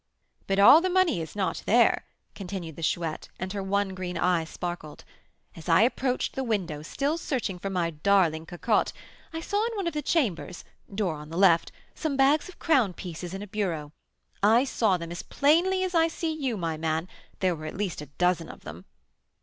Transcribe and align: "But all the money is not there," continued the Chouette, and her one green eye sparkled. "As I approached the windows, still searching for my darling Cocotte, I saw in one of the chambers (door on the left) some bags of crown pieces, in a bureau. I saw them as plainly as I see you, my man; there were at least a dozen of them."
"But 0.47 0.57
all 0.57 0.81
the 0.81 0.89
money 0.89 1.21
is 1.21 1.35
not 1.35 1.61
there," 1.67 2.05
continued 2.33 2.75
the 2.75 2.81
Chouette, 2.81 3.29
and 3.39 3.53
her 3.53 3.61
one 3.61 3.89
green 3.89 4.17
eye 4.17 4.45
sparkled. 4.45 5.03
"As 5.55 5.69
I 5.69 5.83
approached 5.83 6.33
the 6.33 6.43
windows, 6.43 6.87
still 6.87 7.19
searching 7.19 7.59
for 7.59 7.69
my 7.69 7.91
darling 7.91 8.47
Cocotte, 8.47 8.93
I 9.31 9.41
saw 9.41 9.63
in 9.67 9.75
one 9.75 9.85
of 9.85 9.93
the 9.93 10.01
chambers 10.01 10.63
(door 10.91 11.13
on 11.13 11.29
the 11.29 11.37
left) 11.37 11.71
some 11.93 12.17
bags 12.17 12.49
of 12.49 12.57
crown 12.57 12.93
pieces, 12.93 13.35
in 13.35 13.43
a 13.43 13.47
bureau. 13.47 13.91
I 14.41 14.63
saw 14.63 14.97
them 14.97 15.11
as 15.11 15.21
plainly 15.21 15.83
as 15.83 15.93
I 15.93 16.07
see 16.07 16.33
you, 16.33 16.57
my 16.57 16.77
man; 16.77 17.07
there 17.37 17.55
were 17.55 17.67
at 17.67 17.77
least 17.77 18.01
a 18.01 18.07
dozen 18.07 18.49
of 18.49 18.61
them." 18.61 18.85